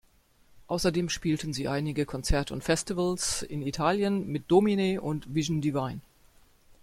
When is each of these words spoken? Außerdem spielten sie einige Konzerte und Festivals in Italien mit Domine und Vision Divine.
Außerdem 0.65 1.09
spielten 1.09 1.53
sie 1.53 1.67
einige 1.67 2.07
Konzerte 2.07 2.55
und 2.55 2.63
Festivals 2.63 3.43
in 3.43 3.61
Italien 3.61 4.25
mit 4.29 4.45
Domine 4.49 4.99
und 4.99 5.35
Vision 5.35 5.61
Divine. 5.61 6.01